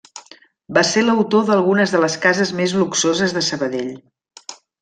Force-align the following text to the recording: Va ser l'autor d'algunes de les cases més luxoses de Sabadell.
Va 0.77 0.83
ser 0.91 1.03
l'autor 1.03 1.43
d'algunes 1.51 1.93
de 1.97 2.01
les 2.05 2.17
cases 2.25 2.55
més 2.63 2.75
luxoses 2.83 3.39
de 3.39 3.47
Sabadell. 3.53 3.95